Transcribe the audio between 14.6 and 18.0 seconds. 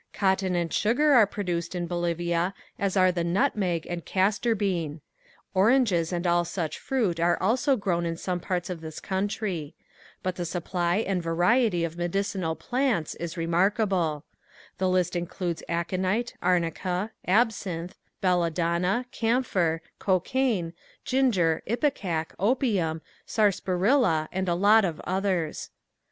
The list includes aconite, arnica, absinthe,